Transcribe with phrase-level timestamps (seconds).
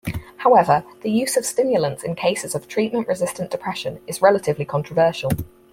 [0.37, 5.29] However, the use of stimulants in cases of treatment-resistant depression is relatively controversial.